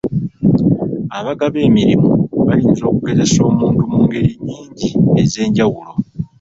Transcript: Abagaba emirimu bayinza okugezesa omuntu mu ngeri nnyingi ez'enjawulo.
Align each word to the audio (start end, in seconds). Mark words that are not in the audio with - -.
Abagaba 1.17 1.57
emirimu 1.67 2.09
bayinza 2.47 2.83
okugezesa 2.89 3.39
omuntu 3.49 3.81
mu 3.89 3.97
ngeri 4.05 4.29
nnyingi 4.41 4.87
ez'enjawulo. 5.21 5.91